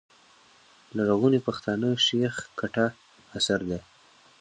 [0.97, 2.85] لرغوني پښتانه، شېخ کټه
[3.37, 3.81] اثر دﺉ.